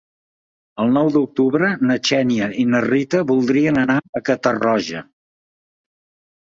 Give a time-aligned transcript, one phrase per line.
[0.83, 5.09] El nou d'octubre na Xènia i na Rita voldrien anar a Catarroja.